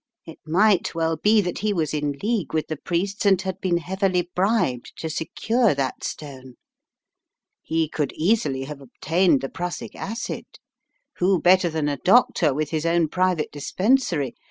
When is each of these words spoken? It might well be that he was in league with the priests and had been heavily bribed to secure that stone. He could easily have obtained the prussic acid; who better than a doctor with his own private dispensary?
It 0.25 0.39
might 0.47 0.95
well 0.95 1.15
be 1.15 1.41
that 1.41 1.59
he 1.59 1.73
was 1.73 1.93
in 1.93 2.13
league 2.23 2.55
with 2.55 2.69
the 2.69 2.75
priests 2.77 3.23
and 3.23 3.39
had 3.39 3.61
been 3.61 3.77
heavily 3.77 4.31
bribed 4.33 4.93
to 4.97 5.11
secure 5.11 5.75
that 5.75 6.03
stone. 6.03 6.55
He 7.61 7.87
could 7.87 8.11
easily 8.13 8.63
have 8.63 8.81
obtained 8.81 9.41
the 9.41 9.49
prussic 9.49 9.95
acid; 9.95 10.47
who 11.17 11.39
better 11.39 11.69
than 11.69 11.87
a 11.87 11.97
doctor 11.97 12.51
with 12.51 12.71
his 12.71 12.83
own 12.83 13.09
private 13.09 13.51
dispensary? 13.51 14.33